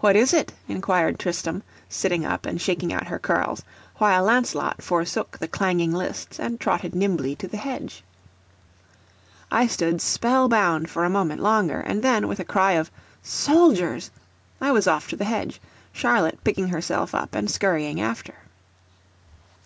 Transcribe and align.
"What 0.00 0.14
is 0.14 0.34
it?" 0.34 0.52
inquired 0.68 1.18
Tristram, 1.18 1.62
sitting 1.88 2.26
up 2.26 2.44
and 2.44 2.60
shaking 2.60 2.92
out 2.92 3.06
her 3.06 3.18
curls; 3.18 3.62
while 3.96 4.24
Lancelot 4.24 4.82
forsook 4.82 5.38
the 5.38 5.48
clanging 5.48 5.90
lists 5.94 6.38
and 6.38 6.60
trotted 6.60 6.94
nimbly 6.94 7.34
to 7.36 7.48
the 7.48 7.56
hedge. 7.56 8.04
I 9.50 9.66
stood 9.66 10.02
spell 10.02 10.50
bound 10.50 10.90
for 10.90 11.06
a 11.06 11.08
moment 11.08 11.40
longer, 11.40 11.80
and 11.80 12.02
then, 12.04 12.28
with 12.28 12.40
a 12.40 12.44
cry 12.44 12.72
of 12.72 12.90
"Soldiers!" 13.22 14.10
I 14.60 14.70
was 14.70 14.86
off 14.86 15.08
to 15.08 15.16
the 15.16 15.24
hedge, 15.24 15.62
Charlotte 15.94 16.44
picking 16.44 16.68
herself 16.68 17.14
up 17.14 17.34
and 17.34 17.50
scurrying 17.50 18.02
after. 18.02 18.34